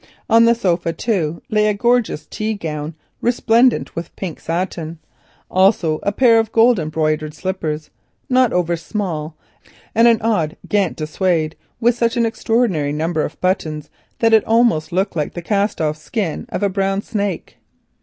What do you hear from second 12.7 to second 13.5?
number of